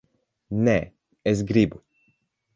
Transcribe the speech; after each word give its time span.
Nē, 0.67 0.75
es 1.33 1.45
gribu. 1.53 1.83